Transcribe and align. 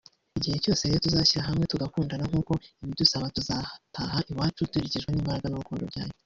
Igihe 0.37 0.57
cyose 0.63 0.81
rero 0.87 0.99
tuzashyira 1.05 1.47
hamwe 1.49 1.65
tugakundana 1.71 2.25
nk’uko 2.29 2.53
ibidusaba 2.83 3.33
tuzataha 3.35 4.17
iwacu 4.31 4.67
duherekejwe 4.71 5.09
n’imbaraga 5.11 5.47
n’urukundo 5.49 5.85
byayo 5.91 6.13